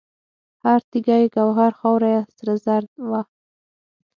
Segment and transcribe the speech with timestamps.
[0.63, 3.21] هر تیږه یې ګوهر، خاوره سره زر وه